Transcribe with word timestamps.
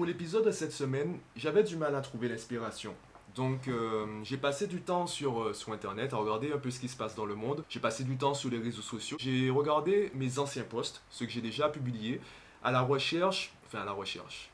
Pour 0.00 0.06
l'épisode 0.06 0.46
de 0.46 0.50
cette 0.50 0.72
semaine, 0.72 1.18
j'avais 1.36 1.62
du 1.62 1.76
mal 1.76 1.94
à 1.94 2.00
trouver 2.00 2.30
l'inspiration. 2.30 2.94
Donc 3.34 3.68
euh, 3.68 4.06
j'ai 4.22 4.38
passé 4.38 4.66
du 4.66 4.80
temps 4.80 5.06
sur, 5.06 5.42
euh, 5.42 5.52
sur 5.52 5.74
Internet 5.74 6.14
à 6.14 6.16
regarder 6.16 6.54
un 6.54 6.56
peu 6.56 6.70
ce 6.70 6.80
qui 6.80 6.88
se 6.88 6.96
passe 6.96 7.14
dans 7.14 7.26
le 7.26 7.34
monde. 7.34 7.62
J'ai 7.68 7.80
passé 7.80 8.04
du 8.04 8.16
temps 8.16 8.32
sur 8.32 8.48
les 8.48 8.56
réseaux 8.56 8.80
sociaux. 8.80 9.18
J'ai 9.20 9.50
regardé 9.50 10.10
mes 10.14 10.38
anciens 10.38 10.62
posts, 10.62 11.02
ceux 11.10 11.26
que 11.26 11.32
j'ai 11.32 11.42
déjà 11.42 11.68
publiés, 11.68 12.18
à 12.64 12.72
la 12.72 12.80
recherche, 12.80 13.52
enfin 13.66 13.82
à 13.82 13.84
la 13.84 13.92
recherche. 13.92 14.48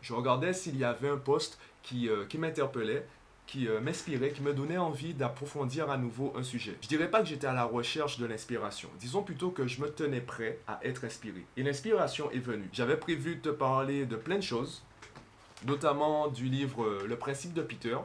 Je 0.00 0.14
regardais 0.14 0.54
s'il 0.54 0.78
y 0.78 0.84
avait 0.84 1.10
un 1.10 1.18
post 1.18 1.58
qui, 1.82 2.08
euh, 2.08 2.24
qui 2.24 2.38
m'interpellait, 2.38 3.06
qui 3.50 3.66
m'inspirait, 3.82 4.30
qui 4.30 4.42
me 4.42 4.54
donnait 4.54 4.78
envie 4.78 5.12
d'approfondir 5.12 5.90
à 5.90 5.98
nouveau 5.98 6.32
un 6.36 6.44
sujet. 6.44 6.76
Je 6.82 6.88
dirais 6.88 7.10
pas 7.10 7.20
que 7.20 7.26
j'étais 7.26 7.48
à 7.48 7.52
la 7.52 7.64
recherche 7.64 8.18
de 8.18 8.26
l'inspiration. 8.26 8.88
Disons 9.00 9.22
plutôt 9.22 9.50
que 9.50 9.66
je 9.66 9.80
me 9.80 9.88
tenais 9.88 10.20
prêt 10.20 10.60
à 10.68 10.78
être 10.84 11.04
inspiré. 11.04 11.44
Et 11.56 11.64
l'inspiration 11.64 12.30
est 12.30 12.38
venue. 12.38 12.68
J'avais 12.72 12.96
prévu 12.96 13.36
de 13.36 13.40
te 13.40 13.48
parler 13.48 14.06
de 14.06 14.14
plein 14.14 14.36
de 14.36 14.42
choses, 14.42 14.84
notamment 15.66 16.28
du 16.28 16.44
livre 16.44 16.84
euh, 16.84 17.06
Le 17.08 17.16
principe 17.16 17.52
de 17.52 17.62
Peter. 17.62 17.96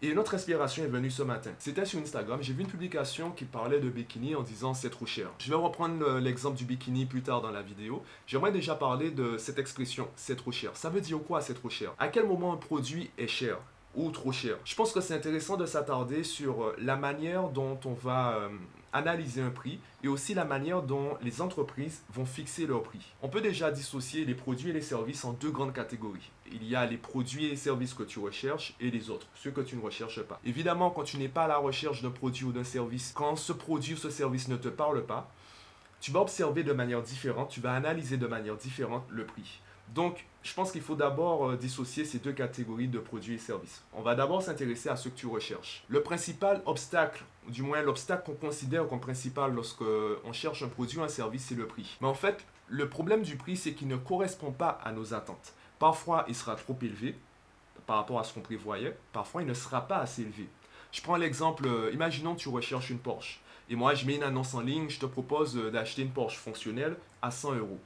Et 0.00 0.14
notre 0.14 0.34
inspiration 0.34 0.82
est 0.82 0.88
venue 0.88 1.10
ce 1.10 1.22
matin. 1.22 1.50
C'était 1.58 1.84
sur 1.84 1.98
Instagram, 1.98 2.38
j'ai 2.42 2.52
vu 2.52 2.62
une 2.62 2.68
publication 2.68 3.30
qui 3.32 3.44
parlait 3.44 3.80
de 3.80 3.88
bikini 3.88 4.34
en 4.34 4.42
disant 4.42 4.72
c'est 4.72 4.90
trop 4.90 5.06
cher. 5.06 5.28
Je 5.38 5.50
vais 5.50 5.56
reprendre 5.56 6.18
l'exemple 6.18 6.56
du 6.56 6.64
bikini 6.64 7.06
plus 7.06 7.22
tard 7.22 7.42
dans 7.42 7.50
la 7.50 7.62
vidéo. 7.62 8.02
J'aimerais 8.26 8.52
déjà 8.52 8.74
parler 8.74 9.10
de 9.10 9.36
cette 9.36 9.58
expression 9.58 10.08
c'est 10.16 10.36
trop 10.36 10.52
cher. 10.52 10.72
Ça 10.74 10.90
veut 10.90 11.00
dire 11.00 11.18
quoi 11.26 11.40
c'est 11.40 11.54
trop 11.54 11.70
cher? 11.70 11.92
À 11.98 12.08
quel 12.08 12.26
moment 12.26 12.52
un 12.52 12.56
produit 12.56 13.10
est 13.18 13.28
cher? 13.28 13.58
Trop 14.12 14.32
cher. 14.32 14.56
Je 14.64 14.74
pense 14.74 14.92
que 14.92 15.00
c'est 15.00 15.14
intéressant 15.14 15.56
de 15.56 15.66
s'attarder 15.66 16.24
sur 16.24 16.64
euh, 16.64 16.76
la 16.78 16.96
manière 16.96 17.48
dont 17.48 17.78
on 17.84 17.92
va 17.92 18.36
euh, 18.36 18.48
analyser 18.92 19.40
un 19.40 19.50
prix 19.50 19.78
et 20.02 20.08
aussi 20.08 20.34
la 20.34 20.44
manière 20.44 20.82
dont 20.82 21.16
les 21.22 21.40
entreprises 21.40 22.02
vont 22.12 22.24
fixer 22.24 22.66
leur 22.66 22.82
prix. 22.82 23.00
On 23.22 23.28
peut 23.28 23.40
déjà 23.40 23.70
dissocier 23.70 24.24
les 24.24 24.34
produits 24.34 24.70
et 24.70 24.72
les 24.72 24.80
services 24.80 25.24
en 25.24 25.32
deux 25.32 25.50
grandes 25.50 25.72
catégories. 25.72 26.30
Il 26.52 26.64
y 26.64 26.76
a 26.76 26.86
les 26.86 26.96
produits 26.96 27.46
et 27.46 27.56
services 27.56 27.94
que 27.94 28.02
tu 28.02 28.18
recherches 28.18 28.74
et 28.80 28.90
les 28.90 29.10
autres, 29.10 29.26
ceux 29.34 29.50
que 29.50 29.60
tu 29.60 29.76
ne 29.76 29.82
recherches 29.82 30.22
pas. 30.22 30.40
Évidemment, 30.44 30.90
quand 30.90 31.04
tu 31.04 31.18
n'es 31.18 31.28
pas 31.28 31.44
à 31.44 31.48
la 31.48 31.56
recherche 31.56 32.02
d'un 32.02 32.10
produit 32.10 32.44
ou 32.44 32.52
d'un 32.52 32.64
service, 32.64 33.12
quand 33.14 33.36
ce 33.36 33.52
produit 33.52 33.94
ou 33.94 33.98
ce 33.98 34.10
service 34.10 34.48
ne 34.48 34.56
te 34.56 34.68
parle 34.68 35.04
pas, 35.04 35.30
tu 36.00 36.10
vas 36.10 36.20
observer 36.20 36.62
de 36.62 36.72
manière 36.72 37.02
différente, 37.02 37.48
tu 37.48 37.60
vas 37.60 37.72
analyser 37.72 38.16
de 38.16 38.26
manière 38.26 38.56
différente 38.56 39.04
le 39.08 39.24
prix. 39.24 39.60
Donc, 39.94 40.26
je 40.42 40.52
pense 40.52 40.72
qu'il 40.72 40.82
faut 40.82 40.96
d'abord 40.96 41.50
euh, 41.50 41.56
dissocier 41.56 42.04
ces 42.04 42.18
deux 42.18 42.32
catégories 42.32 42.88
de 42.88 42.98
produits 42.98 43.36
et 43.36 43.38
services. 43.38 43.82
On 43.94 44.02
va 44.02 44.16
d'abord 44.16 44.42
s'intéresser 44.42 44.88
à 44.88 44.96
ce 44.96 45.08
que 45.08 45.14
tu 45.14 45.26
recherches. 45.26 45.84
Le 45.88 46.02
principal 46.02 46.62
obstacle, 46.66 47.24
du 47.48 47.62
moins 47.62 47.80
l'obstacle 47.80 48.24
qu'on 48.26 48.46
considère 48.46 48.88
comme 48.88 49.00
principal 49.00 49.54
lorsqu'on 49.54 50.32
cherche 50.32 50.62
un 50.64 50.68
produit 50.68 50.98
ou 50.98 51.02
un 51.02 51.08
service, 51.08 51.46
c'est 51.48 51.54
le 51.54 51.66
prix. 51.66 51.96
Mais 52.00 52.08
en 52.08 52.14
fait, 52.14 52.44
le 52.68 52.88
problème 52.88 53.22
du 53.22 53.36
prix, 53.36 53.56
c'est 53.56 53.72
qu'il 53.72 53.86
ne 53.88 53.96
correspond 53.96 54.50
pas 54.50 54.80
à 54.84 54.90
nos 54.90 55.14
attentes. 55.14 55.54
Parfois, 55.78 56.24
il 56.28 56.34
sera 56.34 56.56
trop 56.56 56.76
élevé 56.82 57.14
par 57.86 57.96
rapport 57.96 58.18
à 58.18 58.24
ce 58.24 58.34
qu'on 58.34 58.40
prévoyait. 58.40 58.96
Parfois, 59.12 59.42
il 59.42 59.48
ne 59.48 59.54
sera 59.54 59.86
pas 59.86 59.98
assez 59.98 60.22
élevé. 60.22 60.48
Je 60.90 61.02
prends 61.02 61.16
l'exemple, 61.16 61.66
euh, 61.66 61.90
imaginons 61.92 62.34
que 62.34 62.40
tu 62.40 62.48
recherches 62.48 62.90
une 62.90 62.98
Porsche. 62.98 63.40
Et 63.70 63.76
moi, 63.76 63.94
je 63.94 64.06
mets 64.06 64.16
une 64.16 64.22
annonce 64.22 64.54
en 64.54 64.60
ligne, 64.60 64.88
je 64.88 64.98
te 64.98 65.06
propose 65.06 65.56
euh, 65.56 65.70
d'acheter 65.70 66.02
une 66.02 66.10
Porsche 66.10 66.38
fonctionnelle 66.38 66.96
à 67.22 67.30
100 67.30 67.54
euros. 67.54 67.80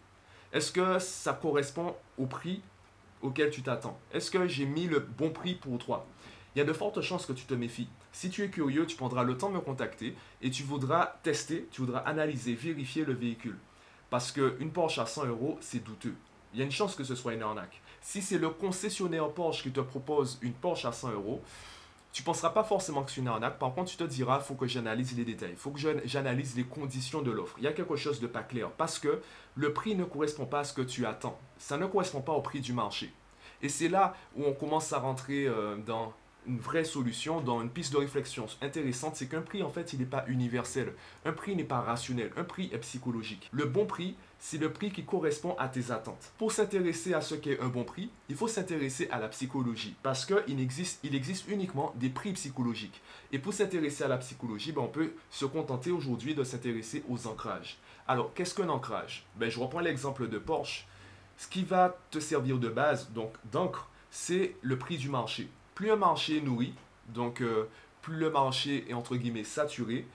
Est-ce 0.52 0.72
que 0.72 0.98
ça 0.98 1.34
correspond 1.34 1.94
au 2.16 2.26
prix 2.26 2.62
auquel 3.20 3.50
tu 3.50 3.62
t'attends? 3.62 3.98
Est-ce 4.12 4.30
que 4.30 4.48
j'ai 4.48 4.64
mis 4.64 4.86
le 4.86 5.00
bon 5.00 5.30
prix 5.30 5.54
pour 5.54 5.78
toi? 5.78 6.06
Il 6.54 6.58
y 6.58 6.62
a 6.62 6.64
de 6.64 6.72
fortes 6.72 7.02
chances 7.02 7.26
que 7.26 7.34
tu 7.34 7.44
te 7.44 7.54
méfies. 7.54 7.88
Si 8.12 8.30
tu 8.30 8.42
es 8.42 8.48
curieux, 8.48 8.86
tu 8.86 8.96
prendras 8.96 9.24
le 9.24 9.36
temps 9.36 9.50
de 9.50 9.54
me 9.54 9.60
contacter 9.60 10.16
et 10.40 10.50
tu 10.50 10.62
voudras 10.62 11.18
tester, 11.22 11.68
tu 11.70 11.82
voudras 11.82 12.00
analyser, 12.00 12.54
vérifier 12.54 13.04
le 13.04 13.12
véhicule. 13.12 13.58
Parce 14.08 14.32
qu'une 14.32 14.72
Porsche 14.72 14.98
à 14.98 15.06
100 15.06 15.26
euros, 15.26 15.58
c'est 15.60 15.84
douteux. 15.84 16.14
Il 16.54 16.58
y 16.58 16.62
a 16.62 16.64
une 16.64 16.72
chance 16.72 16.94
que 16.94 17.04
ce 17.04 17.14
soit 17.14 17.34
une 17.34 17.42
arnaque. 17.42 17.82
Si 18.00 18.22
c'est 18.22 18.38
le 18.38 18.48
concessionnaire 18.48 19.28
Porsche 19.28 19.62
qui 19.62 19.70
te 19.70 19.80
propose 19.80 20.38
une 20.40 20.54
Porsche 20.54 20.86
à 20.86 20.92
100 20.92 21.12
euros, 21.12 21.42
tu 22.12 22.22
ne 22.22 22.26
penseras 22.26 22.50
pas 22.50 22.64
forcément 22.64 23.02
que 23.02 23.10
c'est 23.10 23.20
une 23.20 23.28
arnaque. 23.28 23.58
Par 23.58 23.74
contre, 23.74 23.90
tu 23.90 23.96
te 23.96 24.04
diras, 24.04 24.38
il 24.40 24.44
faut 24.44 24.54
que 24.54 24.66
j'analyse 24.66 25.16
les 25.16 25.24
détails. 25.24 25.50
Il 25.50 25.56
faut 25.56 25.70
que 25.70 25.78
j'analyse 26.04 26.56
les 26.56 26.64
conditions 26.64 27.22
de 27.22 27.30
l'offre. 27.30 27.56
Il 27.58 27.64
y 27.64 27.66
a 27.66 27.72
quelque 27.72 27.96
chose 27.96 28.20
de 28.20 28.26
pas 28.26 28.42
clair. 28.42 28.70
Parce 28.70 28.98
que 28.98 29.20
le 29.54 29.72
prix 29.72 29.94
ne 29.94 30.04
correspond 30.04 30.46
pas 30.46 30.60
à 30.60 30.64
ce 30.64 30.72
que 30.72 30.82
tu 30.82 31.04
attends. 31.06 31.38
Ça 31.58 31.76
ne 31.76 31.86
correspond 31.86 32.20
pas 32.20 32.32
au 32.32 32.40
prix 32.40 32.60
du 32.60 32.72
marché. 32.72 33.12
Et 33.60 33.68
c'est 33.68 33.88
là 33.88 34.14
où 34.36 34.44
on 34.44 34.52
commence 34.52 34.92
à 34.92 34.98
rentrer 34.98 35.46
euh, 35.46 35.76
dans 35.76 36.12
une 36.48 36.58
vraie 36.58 36.84
solution, 36.84 37.40
dans 37.40 37.60
une 37.62 37.70
piste 37.70 37.92
de 37.92 37.98
réflexion 37.98 38.46
intéressante, 38.62 39.16
c'est 39.16 39.28
qu'un 39.28 39.42
prix, 39.42 39.62
en 39.62 39.70
fait, 39.70 39.92
il 39.92 40.00
n'est 40.00 40.06
pas 40.06 40.24
universel. 40.28 40.94
Un 41.24 41.32
prix 41.32 41.54
n'est 41.54 41.64
pas 41.64 41.80
rationnel. 41.80 42.32
Un 42.36 42.44
prix 42.44 42.70
est 42.72 42.78
psychologique. 42.78 43.48
Le 43.52 43.66
bon 43.66 43.86
prix, 43.86 44.16
c'est 44.38 44.58
le 44.58 44.72
prix 44.72 44.90
qui 44.90 45.04
correspond 45.04 45.54
à 45.58 45.68
tes 45.68 45.90
attentes. 45.90 46.32
Pour 46.38 46.52
s'intéresser 46.52 47.12
à 47.12 47.20
ce 47.20 47.34
qu'est 47.34 47.60
un 47.60 47.68
bon 47.68 47.84
prix, 47.84 48.10
il 48.28 48.36
faut 48.36 48.48
s'intéresser 48.48 49.08
à 49.10 49.18
la 49.18 49.28
psychologie 49.28 49.94
parce 50.02 50.24
qu'il 50.24 50.60
existe, 50.60 51.00
il 51.02 51.14
existe 51.14 51.48
uniquement 51.48 51.92
des 51.96 52.08
prix 52.08 52.32
psychologiques. 52.32 53.00
Et 53.32 53.38
pour 53.38 53.52
s'intéresser 53.52 54.04
à 54.04 54.08
la 54.08 54.18
psychologie, 54.18 54.72
ben, 54.72 54.82
on 54.82 54.88
peut 54.88 55.12
se 55.30 55.44
contenter 55.44 55.90
aujourd'hui 55.90 56.34
de 56.34 56.44
s'intéresser 56.44 57.04
aux 57.08 57.26
ancrages. 57.26 57.78
Alors, 58.06 58.32
qu'est-ce 58.32 58.54
qu'un 58.54 58.68
ancrage? 58.68 59.26
Ben, 59.36 59.50
Je 59.50 59.58
reprends 59.58 59.80
l'exemple 59.80 60.28
de 60.28 60.38
Porsche. 60.38 60.86
Ce 61.36 61.46
qui 61.46 61.62
va 61.62 61.96
te 62.10 62.18
servir 62.18 62.58
de 62.58 62.68
base, 62.68 63.10
donc 63.10 63.32
d'encre, 63.52 63.88
c'est 64.10 64.56
le 64.62 64.78
prix 64.78 64.96
du 64.96 65.08
marché. 65.08 65.48
Plus 65.78 65.92
un 65.92 65.96
marché 65.96 66.38
est 66.38 66.40
nourri, 66.40 66.74
donc 67.06 67.40
euh, 67.40 67.68
plus 68.02 68.16
le 68.16 68.30
marché 68.30 68.84
est 68.90 68.94
entre 68.94 69.14
guillemets 69.14 69.44
saturé, 69.44 70.08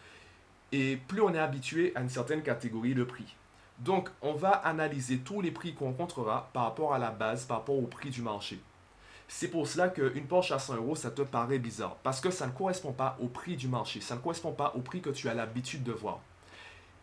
et 0.74 0.98
plus 0.98 1.22
on 1.22 1.34
est 1.34 1.40
habitué 1.40 1.94
à 1.96 2.02
une 2.02 2.10
certaine 2.10 2.44
catégorie 2.44 2.94
de 2.94 3.06
prix. 3.06 3.38
Donc, 3.80 4.10
on 4.22 4.34
va 4.34 4.50
analyser 4.50 5.20
tous 5.20 5.40
les 5.40 5.52
prix 5.52 5.74
qu'on 5.74 5.86
rencontrera 5.86 6.50
par 6.52 6.64
rapport 6.64 6.94
à 6.94 7.00
la 7.00 7.12
base, 7.12 7.46
par 7.46 7.60
rapport 7.60 7.78
au 7.78 7.88
prix 7.88 8.10
du 8.10 8.22
marché. 8.22 8.60
C'est 9.30 9.48
pour 9.48 9.66
cela 9.66 9.88
qu'une 9.88 10.28
Porsche 10.28 10.52
à 10.52 10.60
100 10.60 10.76
euros, 10.76 10.98
ça 10.98 11.12
te 11.12 11.22
paraît 11.22 11.60
bizarre. 11.60 11.96
Parce 12.04 12.20
que 12.20 12.30
ça 12.30 12.46
ne 12.46 12.52
correspond 12.52 12.92
pas 12.92 13.18
au 13.22 13.28
prix 13.28 13.56
du 13.56 13.70
marché. 13.70 14.02
Ça 14.02 14.18
ne 14.18 14.20
correspond 14.20 14.52
pas 14.52 14.74
au 14.76 14.82
prix 14.82 15.00
que 15.00 15.12
tu 15.12 15.30
as 15.30 15.34
l'habitude 15.34 15.84
de 15.84 15.94
voir. 15.94 16.20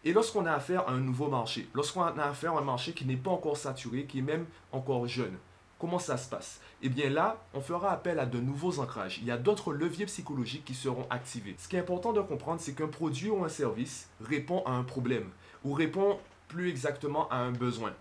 Et 0.04 0.12
lorsqu'on 0.12 0.44
a 0.44 0.52
affaire 0.52 0.86
à 0.86 0.92
un 0.92 1.00
nouveau 1.00 1.28
marché, 1.28 1.66
lorsqu'on 1.72 2.02
a 2.02 2.24
affaire 2.24 2.52
à 2.56 2.58
un 2.58 2.64
marché 2.64 2.92
qui 2.92 3.06
n'est 3.06 3.16
pas 3.16 3.30
encore 3.30 3.56
saturé, 3.56 4.04
qui 4.04 4.18
est 4.18 4.22
même 4.22 4.44
encore 4.70 5.06
jeune, 5.06 5.38
comment 5.80 5.98
ça 5.98 6.16
se 6.16 6.28
passe? 6.28 6.60
Eh 6.82 6.88
bien 6.88 7.08
là, 7.08 7.42
on 7.54 7.60
fera 7.60 7.90
appel 7.90 8.20
à 8.20 8.26
de 8.26 8.38
nouveaux 8.38 8.78
ancrages. 8.78 9.18
Il 9.18 9.24
y 9.24 9.30
a 9.30 9.38
d'autres 9.38 9.72
leviers 9.72 10.06
psychologiques 10.06 10.64
qui 10.64 10.74
seront 10.74 11.06
activés. 11.10 11.56
Ce 11.58 11.66
qui 11.66 11.76
est 11.76 11.80
important 11.80 12.12
de 12.12 12.20
comprendre, 12.20 12.60
c'est 12.60 12.74
qu'un 12.74 12.86
produit 12.86 13.30
ou 13.30 13.44
un 13.44 13.48
service 13.48 14.08
répond 14.20 14.62
à 14.66 14.72
un 14.72 14.84
problème 14.84 15.30
ou 15.64 15.72
répond 15.72 16.18
plus 16.48 16.68
exactement 16.68 17.28
à 17.30 17.38
un 17.38 17.52
besoin. 17.52 17.92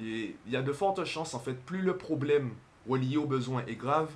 Et 0.00 0.36
il 0.46 0.52
y 0.52 0.56
a 0.56 0.62
de 0.62 0.72
fortes 0.72 1.04
chances, 1.04 1.34
en 1.34 1.40
fait, 1.40 1.54
plus 1.54 1.82
le 1.82 1.96
problème 1.96 2.52
relié 2.88 3.16
au 3.16 3.26
besoin 3.26 3.64
est 3.66 3.76
grave, 3.76 4.10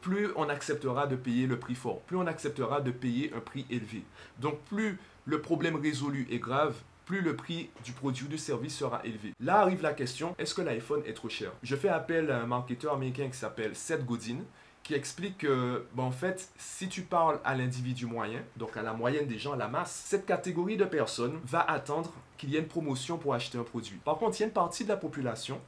plus 0.00 0.28
on 0.36 0.48
acceptera 0.48 1.06
de 1.06 1.16
payer 1.16 1.46
le 1.46 1.58
prix 1.58 1.74
fort, 1.74 2.00
plus 2.02 2.16
on 2.16 2.26
acceptera 2.26 2.80
de 2.80 2.90
payer 2.90 3.32
un 3.34 3.40
prix 3.40 3.66
élevé. 3.70 4.02
Donc 4.38 4.58
plus 4.60 4.98
le 5.24 5.40
problème 5.40 5.76
résolu 5.76 6.26
est 6.30 6.38
grave, 6.38 6.74
plus 7.08 7.22
le 7.22 7.34
prix 7.34 7.70
du 7.84 7.92
produit 7.92 8.26
ou 8.26 8.28
du 8.28 8.36
service 8.36 8.76
sera 8.76 9.00
élevé. 9.02 9.32
Là 9.40 9.60
arrive 9.60 9.80
la 9.80 9.94
question, 9.94 10.34
est-ce 10.38 10.52
que 10.52 10.60
l'iPhone 10.60 11.00
est 11.06 11.14
trop 11.14 11.30
cher? 11.30 11.52
Je 11.62 11.74
fais 11.74 11.88
appel 11.88 12.30
à 12.30 12.42
un 12.42 12.46
marketeur 12.46 12.92
américain 12.92 13.30
qui 13.30 13.38
s'appelle 13.38 13.74
Seth 13.74 14.04
Godin, 14.04 14.40
qui 14.82 14.92
explique 14.92 15.38
que, 15.38 15.86
ben, 15.94 16.02
en 16.02 16.10
fait, 16.10 16.50
si 16.58 16.86
tu 16.86 17.00
parles 17.00 17.40
à 17.44 17.54
l'individu 17.54 18.04
moyen, 18.04 18.42
donc 18.58 18.76
à 18.76 18.82
la 18.82 18.92
moyenne 18.92 19.26
des 19.26 19.38
gens, 19.38 19.54
à 19.54 19.56
la 19.56 19.68
masse, 19.68 20.04
cette 20.04 20.26
catégorie 20.26 20.76
de 20.76 20.84
personnes 20.84 21.40
va 21.46 21.62
attendre 21.62 22.12
qu'il 22.36 22.50
y 22.50 22.56
ait 22.56 22.60
une 22.60 22.68
promotion 22.68 23.16
pour 23.16 23.32
acheter 23.32 23.56
un 23.56 23.64
produit. 23.64 23.96
Par 24.04 24.18
contre, 24.18 24.36
il 24.36 24.40
y 24.40 24.42
a 24.42 24.48
une 24.48 24.52
partie 24.52 24.84
de 24.84 24.90
la 24.90 24.98
population 24.98 25.62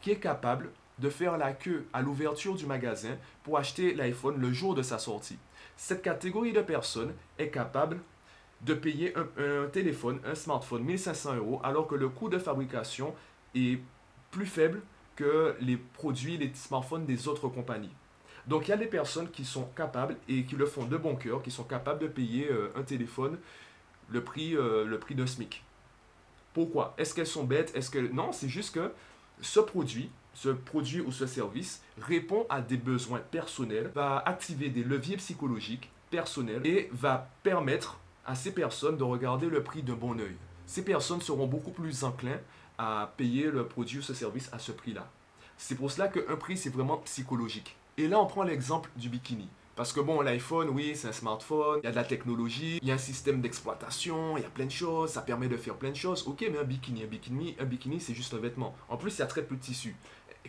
qui 0.00 0.12
est 0.12 0.18
capable 0.18 0.70
de 0.98 1.10
faire 1.10 1.36
la 1.36 1.52
queue 1.52 1.86
à 1.92 2.00
l'ouverture 2.00 2.54
du 2.54 2.64
magasin 2.64 3.18
pour 3.42 3.58
acheter 3.58 3.92
l'iPhone 3.92 4.40
le 4.40 4.50
jour 4.50 4.74
de 4.74 4.80
sa 4.80 4.98
sortie. 4.98 5.36
Cette 5.76 6.00
catégorie 6.00 6.54
de 6.54 6.62
personnes 6.62 7.12
est 7.38 7.50
capable 7.50 7.98
de 8.62 8.74
payer 8.74 9.14
un, 9.16 9.66
téléphone, 9.68 10.20
un 10.24 10.34
smartphone 10.34 10.82
1500 10.82 11.36
euros, 11.36 11.60
alors 11.62 11.86
que 11.86 11.94
le 11.94 12.08
coût 12.08 12.28
de 12.28 12.38
fabrication 12.38 13.14
est 13.54 13.78
plus 14.30 14.46
faible 14.46 14.80
que 15.14 15.54
les 15.60 15.76
produits, 15.76 16.36
les 16.36 16.50
smartphones 16.54 17.06
des 17.06 17.28
autres 17.28 17.48
compagnies. 17.48 17.94
Donc 18.46 18.68
il 18.68 18.70
y 18.70 18.74
a 18.74 18.76
des 18.76 18.86
personnes 18.86 19.30
qui 19.30 19.44
sont 19.44 19.64
capables 19.76 20.16
et 20.28 20.44
qui 20.44 20.56
le 20.56 20.66
font 20.66 20.84
de 20.84 20.96
bon 20.96 21.16
cœur, 21.16 21.42
qui 21.42 21.50
sont 21.50 21.64
capables 21.64 22.00
de 22.00 22.06
payer 22.06 22.48
euh, 22.50 22.70
un 22.76 22.82
téléphone 22.82 23.38
le 24.08 24.22
prix, 24.22 24.56
euh, 24.56 24.98
prix 24.98 25.14
d'un 25.14 25.26
SMIC. 25.26 25.64
Pourquoi? 26.54 26.94
Est-ce 26.96 27.14
qu'elles 27.14 27.26
sont 27.26 27.44
bêtes? 27.44 27.72
Est-ce 27.74 27.90
que 27.90 27.98
non 27.98 28.32
C'est 28.32 28.48
juste 28.48 28.74
que 28.74 28.92
ce 29.40 29.60
produit, 29.60 30.10
ce 30.32 30.48
produit 30.48 31.00
ou 31.00 31.12
ce 31.12 31.26
service 31.26 31.82
répond 32.00 32.46
à 32.48 32.60
des 32.60 32.76
besoins 32.76 33.18
personnels, 33.18 33.90
va 33.94 34.22
activer 34.24 34.68
des 34.68 34.84
leviers 34.84 35.16
psychologiques 35.16 35.90
personnels 36.10 36.64
et 36.66 36.88
va 36.92 37.30
permettre 37.42 37.98
à 38.26 38.34
ces 38.34 38.52
personnes 38.52 38.96
de 38.96 39.04
regarder 39.04 39.48
le 39.48 39.62
prix 39.62 39.82
d'un 39.82 39.94
bon 39.94 40.18
oeil. 40.20 40.36
Ces 40.66 40.84
personnes 40.84 41.20
seront 41.20 41.46
beaucoup 41.46 41.70
plus 41.70 42.04
enclins 42.04 42.40
à 42.76 43.12
payer 43.16 43.50
le 43.50 43.66
produit 43.66 43.98
ou 43.98 44.02
ce 44.02 44.14
service 44.14 44.50
à 44.52 44.58
ce 44.58 44.72
prix-là. 44.72 45.08
C'est 45.56 45.76
pour 45.76 45.90
cela 45.90 46.08
qu'un 46.08 46.36
prix, 46.36 46.56
c'est 46.56 46.70
vraiment 46.70 46.98
psychologique. 46.98 47.76
Et 47.96 48.08
là, 48.08 48.20
on 48.20 48.26
prend 48.26 48.42
l'exemple 48.42 48.90
du 48.96 49.08
bikini. 49.08 49.48
Parce 49.76 49.92
que 49.92 50.00
bon, 50.00 50.22
l'iPhone, 50.22 50.70
oui, 50.70 50.92
c'est 50.96 51.08
un 51.08 51.12
smartphone, 51.12 51.80
il 51.82 51.84
y 51.84 51.88
a 51.88 51.90
de 51.90 51.96
la 51.96 52.04
technologie, 52.04 52.78
il 52.80 52.88
y 52.88 52.90
a 52.90 52.94
un 52.94 52.98
système 52.98 53.42
d'exploitation, 53.42 54.38
il 54.38 54.42
y 54.42 54.46
a 54.46 54.48
plein 54.48 54.64
de 54.64 54.70
choses, 54.70 55.10
ça 55.10 55.20
permet 55.20 55.48
de 55.48 55.56
faire 55.58 55.74
plein 55.74 55.90
de 55.90 55.96
choses. 55.96 56.26
Ok, 56.26 56.46
mais 56.50 56.58
un 56.58 56.64
bikini, 56.64 57.04
un 57.04 57.06
bikini, 57.06 57.54
un 57.60 57.66
bikini, 57.66 58.00
c'est 58.00 58.14
juste 58.14 58.32
un 58.32 58.38
vêtement. 58.38 58.74
En 58.88 58.96
plus, 58.96 59.14
il 59.16 59.18
y 59.18 59.22
a 59.22 59.26
très 59.26 59.42
peu 59.42 59.54
de 59.54 59.60
tissu. 59.60 59.94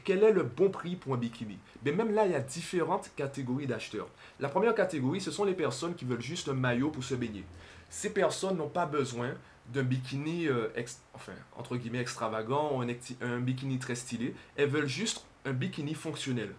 Quel 0.06 0.24
est 0.24 0.32
le 0.32 0.44
bon 0.44 0.70
prix 0.70 0.96
pour 0.96 1.14
un 1.14 1.18
bikini? 1.18 1.58
Mais 1.84 1.92
même 1.92 2.14
là, 2.14 2.26
il 2.26 2.32
y 2.32 2.36
a 2.36 2.40
différentes 2.40 3.12
catégories 3.18 3.68
d'acheteurs. 3.68 4.08
La 4.40 4.48
première 4.48 4.74
catégorie, 4.74 5.20
ce 5.20 5.32
sont 5.32 5.44
les 5.44 5.56
personnes 5.56 5.96
qui 5.96 6.06
veulent 6.06 6.22
juste 6.22 6.48
un 6.48 6.54
maillot 6.54 6.90
pour 6.90 7.04
se 7.04 7.16
baigner. 7.16 7.44
Ces 7.90 8.12
personnes 8.14 8.56
n'ont 8.56 8.70
pas 8.70 8.86
besoin 8.86 9.34
d'un 9.74 9.84
bikini, 9.84 10.48
euh, 10.48 10.70
enfin, 11.14 11.34
entre 11.58 11.76
guillemets, 11.76 12.00
extravagant, 12.00 12.82
un, 12.82 12.88
un 13.26 13.40
bikini 13.42 13.78
très 13.78 13.96
stylé. 13.96 14.34
Elles 14.56 14.70
veulent 14.70 14.88
juste 14.88 15.26
un 15.44 15.52
bikini 15.52 15.96
fonctionnel. 15.96 16.54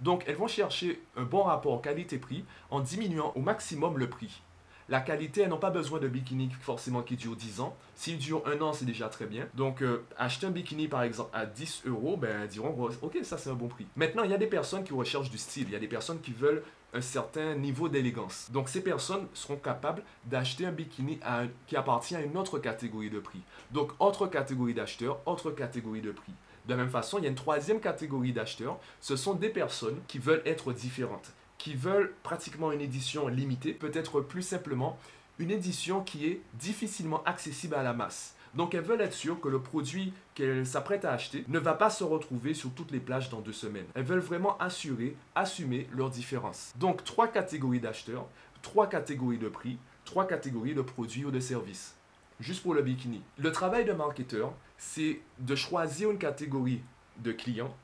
Donc, 0.00 0.24
elles 0.26 0.36
vont 0.36 0.48
chercher 0.48 1.00
un 1.16 1.24
bon 1.24 1.42
rapport 1.42 1.80
qualité-prix 1.82 2.44
en 2.70 2.80
diminuant 2.80 3.32
au 3.34 3.40
maximum 3.40 3.98
le 3.98 4.08
prix. 4.08 4.42
La 4.90 5.00
qualité, 5.00 5.42
elles 5.42 5.48
n'ont 5.48 5.56
pas 5.56 5.70
besoin 5.70 5.98
de 5.98 6.08
bikini 6.08 6.50
forcément 6.60 7.02
qui 7.02 7.16
dure 7.16 7.36
10 7.36 7.60
ans. 7.60 7.74
S'il 7.94 8.18
dure 8.18 8.42
un 8.46 8.60
an, 8.60 8.74
c'est 8.74 8.84
déjà 8.84 9.08
très 9.08 9.24
bien. 9.24 9.46
Donc, 9.54 9.82
euh, 9.82 10.04
acheter 10.18 10.46
un 10.46 10.50
bikini 10.50 10.88
par 10.88 11.02
exemple 11.02 11.30
à 11.32 11.46
10 11.46 11.84
euros, 11.86 12.18
ben, 12.18 12.42
elles 12.42 12.48
diront, 12.48 12.76
ok, 13.00 13.18
ça 13.22 13.38
c'est 13.38 13.48
un 13.48 13.54
bon 13.54 13.68
prix. 13.68 13.86
Maintenant, 13.96 14.24
il 14.24 14.30
y 14.30 14.34
a 14.34 14.38
des 14.38 14.46
personnes 14.46 14.84
qui 14.84 14.92
recherchent 14.92 15.30
du 15.30 15.38
style. 15.38 15.64
Il 15.68 15.72
y 15.72 15.76
a 15.76 15.78
des 15.78 15.88
personnes 15.88 16.20
qui 16.20 16.32
veulent 16.32 16.62
un 16.94 17.00
certain 17.00 17.54
niveau 17.54 17.88
d'élégance. 17.88 18.48
Donc, 18.50 18.68
ces 18.68 18.80
personnes 18.80 19.26
seront 19.34 19.56
capables 19.56 20.02
d'acheter 20.24 20.64
un 20.64 20.72
bikini 20.72 21.18
qui 21.66 21.76
appartient 21.76 22.16
à 22.16 22.22
une 22.22 22.36
autre 22.36 22.58
catégorie 22.58 23.10
de 23.10 23.18
prix. 23.18 23.40
Donc, 23.72 23.92
autre 23.98 24.26
catégorie 24.28 24.74
d'acheteurs, 24.74 25.20
autre 25.26 25.50
catégorie 25.50 26.00
de 26.00 26.12
prix. 26.12 26.32
De 26.66 26.70
la 26.70 26.76
même 26.78 26.90
façon, 26.90 27.18
il 27.18 27.24
y 27.24 27.26
a 27.26 27.30
une 27.30 27.34
troisième 27.34 27.80
catégorie 27.80 28.32
d'acheteurs. 28.32 28.78
Ce 29.00 29.16
sont 29.16 29.34
des 29.34 29.50
personnes 29.50 30.00
qui 30.06 30.18
veulent 30.18 30.42
être 30.46 30.72
différentes, 30.72 31.32
qui 31.58 31.74
veulent 31.74 32.14
pratiquement 32.22 32.72
une 32.72 32.80
édition 32.80 33.28
limitée, 33.28 33.74
peut-être 33.74 34.20
plus 34.20 34.42
simplement 34.42 34.98
une 35.38 35.50
édition 35.50 36.00
qui 36.02 36.26
est 36.26 36.40
difficilement 36.54 37.22
accessible 37.24 37.74
à 37.74 37.82
la 37.82 37.92
masse. 37.92 38.33
Donc 38.56 38.74
elles 38.74 38.82
veulent 38.84 39.00
être 39.00 39.14
sûres 39.14 39.40
que 39.40 39.48
le 39.48 39.60
produit 39.60 40.12
qu'elles 40.34 40.66
s'apprêtent 40.66 41.04
à 41.04 41.12
acheter 41.12 41.44
ne 41.48 41.58
va 41.58 41.74
pas 41.74 41.90
se 41.90 42.04
retrouver 42.04 42.54
sur 42.54 42.70
toutes 42.70 42.90
les 42.90 43.00
plages 43.00 43.30
dans 43.30 43.40
deux 43.40 43.52
semaines. 43.52 43.86
Elles 43.94 44.04
veulent 44.04 44.18
vraiment 44.20 44.56
assurer, 44.58 45.16
assumer 45.34 45.88
leurs 45.92 46.10
différences. 46.10 46.72
Donc 46.76 47.04
trois 47.04 47.28
catégories 47.28 47.80
d'acheteurs, 47.80 48.26
trois 48.62 48.88
catégories 48.88 49.38
de 49.38 49.48
prix, 49.48 49.78
trois 50.04 50.26
catégories 50.26 50.74
de 50.74 50.82
produits 50.82 51.24
ou 51.24 51.30
de 51.30 51.40
services 51.40 51.96
juste 52.40 52.62
pour 52.62 52.74
le 52.74 52.82
bikini. 52.82 53.22
Le 53.38 53.52
travail 53.52 53.84
de 53.84 53.92
marketeur, 53.92 54.52
c'est 54.76 55.20
de 55.38 55.54
choisir 55.54 56.10
une 56.10 56.18
catégorie 56.18 56.82
de 57.18 57.32
clients 57.32 57.74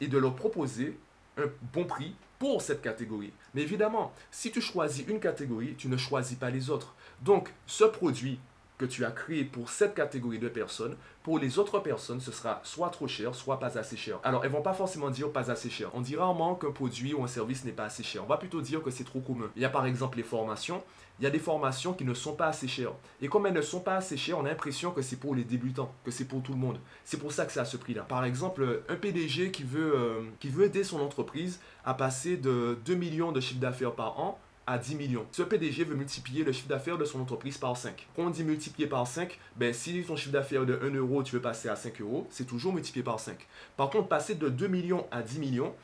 et 0.00 0.08
de 0.08 0.18
leur 0.18 0.34
proposer 0.34 0.98
un 1.38 1.46
bon 1.72 1.84
prix 1.84 2.14
pour 2.38 2.62
cette 2.62 2.82
catégorie. 2.82 3.32
Mais 3.54 3.62
évidemment, 3.62 4.12
si 4.30 4.50
tu 4.50 4.60
choisis 4.60 5.06
une 5.08 5.20
catégorie, 5.20 5.74
tu 5.76 5.88
ne 5.88 5.96
choisis 5.96 6.36
pas 6.36 6.50
les 6.50 6.70
autres. 6.70 6.94
Donc, 7.22 7.52
ce 7.66 7.84
produit 7.84 8.38
que 8.78 8.84
tu 8.84 9.04
as 9.04 9.10
créé 9.10 9.44
pour 9.44 9.70
cette 9.70 9.94
catégorie 9.94 10.38
de 10.38 10.48
personnes, 10.48 10.96
pour 11.22 11.38
les 11.38 11.58
autres 11.58 11.78
personnes, 11.78 12.20
ce 12.20 12.32
sera 12.32 12.60
soit 12.64 12.90
trop 12.90 13.06
cher, 13.06 13.34
soit 13.34 13.58
pas 13.58 13.78
assez 13.78 13.96
cher. 13.96 14.18
Alors, 14.24 14.44
elles 14.44 14.50
vont 14.50 14.62
pas 14.62 14.74
forcément 14.74 15.10
dire 15.10 15.30
pas 15.30 15.50
assez 15.50 15.70
cher. 15.70 15.90
On 15.94 16.00
dira 16.00 16.24
rarement 16.24 16.54
qu'un 16.54 16.70
produit 16.70 17.14
ou 17.14 17.22
un 17.22 17.28
service 17.28 17.64
n'est 17.64 17.72
pas 17.72 17.84
assez 17.84 18.02
cher. 18.02 18.22
On 18.24 18.26
va 18.26 18.36
plutôt 18.36 18.60
dire 18.60 18.82
que 18.82 18.90
c'est 18.90 19.04
trop 19.04 19.20
commun. 19.20 19.50
Il 19.56 19.62
y 19.62 19.64
a 19.64 19.70
par 19.70 19.86
exemple 19.86 20.16
les 20.16 20.24
formations 20.24 20.82
il 21.20 21.24
y 21.24 21.26
a 21.26 21.30
des 21.30 21.38
formations 21.38 21.92
qui 21.92 22.04
ne 22.04 22.14
sont 22.14 22.34
pas 22.34 22.48
assez 22.48 22.66
chères. 22.66 22.92
Et 23.20 23.28
comme 23.28 23.46
elles 23.46 23.54
ne 23.54 23.62
sont 23.62 23.80
pas 23.80 23.96
assez 23.96 24.16
chères, 24.16 24.38
on 24.38 24.44
a 24.44 24.48
l'impression 24.48 24.90
que 24.90 25.00
c'est 25.00 25.16
pour 25.16 25.34
les 25.34 25.44
débutants, 25.44 25.92
que 26.04 26.10
c'est 26.10 26.24
pour 26.24 26.42
tout 26.42 26.52
le 26.52 26.58
monde. 26.58 26.78
C'est 27.04 27.18
pour 27.18 27.32
ça 27.32 27.46
que 27.46 27.52
c'est 27.52 27.60
à 27.60 27.64
ce 27.64 27.76
prix-là. 27.76 28.02
Par 28.02 28.24
exemple, 28.24 28.82
un 28.88 28.96
PDG 28.96 29.52
qui 29.52 29.62
veut, 29.62 29.94
euh, 29.96 30.22
qui 30.40 30.48
veut 30.48 30.64
aider 30.64 30.82
son 30.82 31.00
entreprise 31.00 31.60
à 31.84 31.94
passer 31.94 32.36
de 32.36 32.78
2 32.84 32.94
millions 32.94 33.30
de 33.30 33.40
chiffre 33.40 33.60
d'affaires 33.60 33.94
par 33.94 34.18
an 34.18 34.38
à 34.66 34.78
10 34.78 34.96
millions. 34.96 35.26
Ce 35.32 35.42
PDG 35.42 35.84
veut 35.84 35.94
multiplier 35.94 36.44
le 36.44 36.52
chiffre 36.52 36.68
d'affaires 36.68 36.98
de 36.98 37.04
son 37.04 37.20
entreprise 37.20 37.58
par 37.58 37.76
5. 37.76 38.06
Quand 38.16 38.22
on 38.22 38.30
dit 38.30 38.44
multiplier 38.44 38.88
par 38.88 39.06
5, 39.06 39.38
ben, 39.56 39.72
si 39.74 40.02
ton 40.02 40.16
chiffre 40.16 40.32
d'affaires 40.32 40.64
de 40.64 40.78
1 40.82 40.94
euro, 40.94 41.22
tu 41.22 41.34
veux 41.34 41.42
passer 41.42 41.68
à 41.68 41.76
5 41.76 42.00
euros, 42.00 42.26
c'est 42.30 42.46
toujours 42.46 42.72
multiplié 42.72 43.04
par 43.04 43.20
5. 43.20 43.36
Par 43.76 43.90
contre, 43.90 44.08
passer 44.08 44.34
de 44.34 44.48
2 44.48 44.66
millions 44.68 45.06
à 45.10 45.22
10 45.22 45.38
millions, 45.38 45.74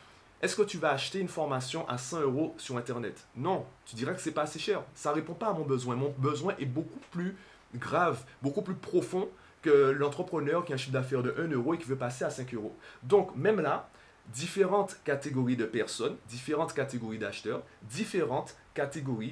est-ce 0.42 0.56
que 0.56 0.62
tu 0.62 0.78
vas 0.78 0.92
acheter 0.92 1.18
une 1.18 1.28
formation 1.28 1.86
à 1.88 1.98
100 1.98 2.22
euros 2.22 2.54
sur 2.56 2.78
Internet? 2.78 3.26
Non, 3.36 3.66
tu 3.84 3.94
dirais 3.94 4.14
que 4.14 4.20
c'est 4.20 4.30
pas 4.30 4.42
assez 4.42 4.58
cher. 4.58 4.82
Ça 4.94 5.12
répond 5.12 5.34
pas 5.34 5.48
à 5.48 5.52
mon 5.52 5.64
besoin. 5.64 5.96
Mon 5.96 6.14
besoin 6.16 6.54
est 6.58 6.66
beaucoup 6.66 7.00
plus 7.10 7.36
grave, 7.74 8.24
beaucoup 8.40 8.62
plus 8.62 8.74
profond 8.74 9.28
que 9.60 9.90
l'entrepreneur 9.90 10.64
qui 10.64 10.72
a 10.72 10.76
un 10.76 10.78
chiffre 10.78 10.92
d'affaires 10.92 11.22
de 11.22 11.34
1 11.38 11.48
euro 11.48 11.74
et 11.74 11.78
qui 11.78 11.84
veut 11.84 11.96
passer 11.96 12.24
à 12.24 12.30
5 12.30 12.54
euros. 12.54 12.74
Donc, 13.02 13.36
même 13.36 13.60
là, 13.60 13.90
différentes 14.32 14.96
catégories 15.04 15.56
de 15.56 15.66
personnes, 15.66 16.16
différentes 16.28 16.72
catégories 16.72 17.18
d'acheteurs, 17.18 17.62
différentes 17.82 18.56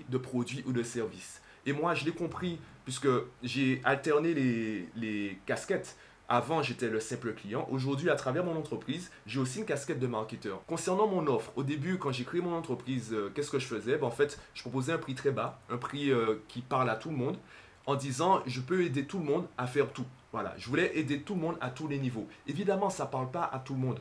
de 0.08 0.18
produits 0.18 0.62
ou 0.66 0.72
de 0.72 0.82
services. 0.82 1.40
Et 1.66 1.72
moi, 1.72 1.94
je 1.94 2.04
l'ai 2.04 2.12
compris 2.12 2.58
puisque 2.84 3.08
j'ai 3.42 3.80
alterné 3.84 4.34
les, 4.34 5.38
casquettes. 5.46 5.96
Avant, 6.30 6.62
j'étais 6.62 6.88
le 6.88 7.00
simple 7.00 7.32
client. 7.32 7.66
Aujourd'hui, 7.70 8.10
à 8.10 8.14
travers 8.14 8.44
mon 8.44 8.54
entreprise, 8.54 9.10
j'ai 9.26 9.40
aussi 9.40 9.60
une 9.60 9.64
casquette 9.64 9.98
de 9.98 10.06
marketeur. 10.06 10.62
Concernant 10.66 11.06
mon 11.06 11.26
offre, 11.26 11.52
au 11.56 11.62
début, 11.62 11.96
quand 11.96 12.12
j'ai 12.12 12.24
créé 12.24 12.42
mon 12.42 12.54
entreprise, 12.54 13.14
euh, 13.14 13.30
qu'est-ce 13.34 13.50
que 13.50 13.58
je 13.58 13.66
faisais? 13.66 13.96
Ben, 13.96 14.06
En 14.06 14.10
fait, 14.10 14.38
je 14.52 14.60
proposais 14.60 14.92
un 14.92 14.98
prix 14.98 15.14
très 15.14 15.30
bas, 15.30 15.58
un 15.70 15.78
prix 15.78 16.10
euh, 16.10 16.42
qui 16.48 16.60
parle 16.60 16.90
à 16.90 16.96
tout 16.96 17.08
le 17.08 17.16
monde, 17.16 17.38
en 17.86 17.94
disant 17.94 18.42
je 18.46 18.60
peux 18.60 18.84
aider 18.84 19.06
tout 19.06 19.18
le 19.18 19.24
monde 19.24 19.46
à 19.56 19.66
faire 19.66 19.90
tout. 19.90 20.04
Voilà, 20.30 20.54
je 20.58 20.68
voulais 20.68 20.98
aider 20.98 21.22
tout 21.22 21.34
le 21.34 21.40
monde 21.40 21.56
à 21.62 21.70
tous 21.70 21.88
les 21.88 21.98
niveaux. 21.98 22.28
Évidemment, 22.46 22.90
ça 22.90 23.06
parle 23.06 23.30
pas 23.30 23.44
à 23.50 23.58
tout 23.58 23.72
le 23.72 23.80
monde. 23.80 23.98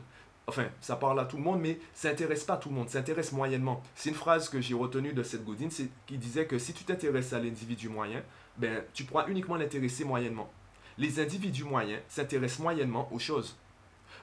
Enfin, 0.48 0.66
ça 0.80 0.96
parle 0.96 1.20
à 1.20 1.24
tout 1.26 1.36
le 1.36 1.42
monde, 1.42 1.60
mais 1.60 1.78
ça 1.94 2.08
n'intéresse 2.08 2.42
pas 2.42 2.56
tout 2.56 2.70
le 2.70 2.74
monde, 2.74 2.88
ça 2.88 2.98
intéresse 2.98 3.32
moyennement. 3.32 3.82
C'est 3.94 4.08
une 4.08 4.16
phrase 4.16 4.48
que 4.48 4.60
j'ai 4.60 4.74
retenue 4.74 5.12
de 5.12 5.22
Seth 5.22 5.44
Godin, 5.44 5.68
qui 6.06 6.18
disait 6.18 6.46
que 6.46 6.58
si 6.58 6.72
tu 6.72 6.84
t'intéresses 6.84 7.32
à 7.32 7.38
l'individu 7.38 7.88
moyen, 7.88 8.22
ben, 8.56 8.82
tu 8.94 9.04
pourras 9.04 9.28
uniquement 9.28 9.56
l'intéresser 9.56 10.04
moyennement 10.04 10.50
les 10.98 11.20
individus 11.20 11.64
moyens 11.64 12.02
s'intéressent 12.08 12.60
moyennement 12.60 13.08
aux 13.12 13.18
choses. 13.18 13.56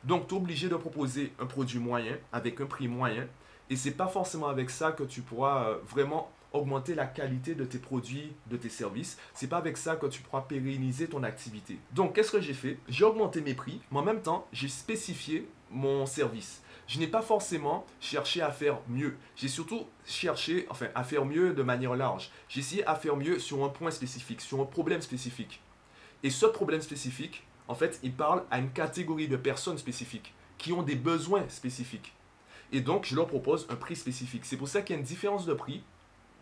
Donc, 0.04 0.28
tu 0.28 0.36
es 0.36 0.38
obligé 0.38 0.70
de 0.70 0.76
proposer 0.76 1.34
un 1.40 1.46
produit 1.46 1.80
moyen 1.80 2.18
avec 2.32 2.62
un 2.62 2.66
prix 2.66 2.88
moyen. 2.88 3.28
Et 3.70 3.76
c'est 3.76 3.92
pas 3.92 4.08
forcément 4.08 4.48
avec 4.48 4.70
ça 4.70 4.92
que 4.92 5.04
tu 5.04 5.22
pourras 5.22 5.70
euh, 5.70 5.78
vraiment 5.88 6.32
augmenter 6.54 6.94
la 6.94 7.06
qualité 7.06 7.56
de 7.56 7.66
tes 7.66 7.80
produits, 7.80 8.34
de 8.48 8.58
tes 8.58 8.70
services. 8.70 9.18
C'est 9.34 9.48
pas 9.48 9.58
avec 9.58 9.78
ça 9.78 9.96
que 9.96 10.06
tu 10.06 10.22
pourras 10.22 10.42
pérenniser 10.42 11.08
ton 11.08 11.24
activité. 11.24 11.80
Donc, 11.92 12.14
qu'est-ce 12.14 12.32
que 12.32 12.42
j'ai 12.42 12.54
fait? 12.54 12.78
J'ai 12.88 13.04
augmenté 13.04 13.42
mes 13.42 13.56
prix, 13.56 13.82
mais 13.92 14.00
en 14.00 14.04
même 14.04 14.22
temps, 14.22 14.48
j'ai 14.54 14.68
spécifié 14.68 15.48
mon 15.72 16.06
service. 16.06 16.62
Je 16.88 17.00
n'ai 17.00 17.08
pas 17.08 17.22
forcément 17.22 17.86
cherché 18.00 18.42
à 18.42 18.52
faire 18.52 18.80
mieux. 18.88 19.18
J'ai 19.36 19.48
surtout 19.48 19.88
cherché, 20.06 20.68
enfin, 20.70 20.88
à 20.94 21.04
faire 21.04 21.26
mieux 21.26 21.54
de 21.54 21.64
manière 21.64 21.96
large. 21.96 22.30
J'ai 22.48 22.60
essayé 22.60 22.86
à 22.86 22.96
faire 22.96 23.16
mieux 23.16 23.40
sur 23.40 23.64
un 23.64 23.70
point 23.70 23.92
spécifique, 23.92 24.42
sur 24.42 24.62
un 24.62 24.66
problème 24.66 25.02
spécifique. 25.02 25.62
Et 26.22 26.30
ce 26.30 26.46
problème 26.46 26.82
spécifique, 26.82 27.44
en 27.68 27.76
fait, 27.76 28.00
il 28.04 28.14
parle 28.14 28.44
à 28.52 28.60
une 28.60 28.72
catégorie 28.72 29.28
de 29.28 29.38
personnes 29.38 29.78
spécifiques 29.78 30.34
qui 30.58 30.74
ont 30.74 30.84
des 30.84 30.96
besoins 30.96 31.48
spécifiques. 31.50 32.14
Et 32.72 32.82
donc, 32.82 33.06
je 33.06 33.16
leur 33.16 33.28
propose 33.28 33.68
un 33.70 33.76
prix 33.76 33.96
spécifique. 33.96 34.46
C'est 34.46 34.58
pour 34.58 34.68
ça 34.68 34.82
qu'il 34.82 34.96
y 34.96 34.98
a 34.98 35.00
une 35.00 35.06
différence 35.06 35.46
de 35.46 35.54
prix. 35.54 35.84